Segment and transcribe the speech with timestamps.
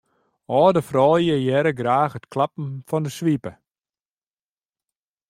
[0.59, 3.53] Alde fuorlju hearre graach it klappen fan 'e swipe.